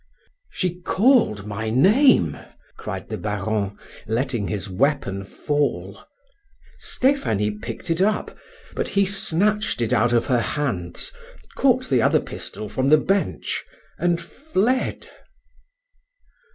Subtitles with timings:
[0.49, 2.35] "She called my name?"
[2.75, 3.77] cried the Baron,
[4.07, 5.99] letting his weapon fall.
[6.79, 8.35] Stephanie picked it up,
[8.73, 11.11] but he snatched it out of her hands,
[11.55, 13.63] caught the other pistol from the bench,
[13.99, 15.07] and fled.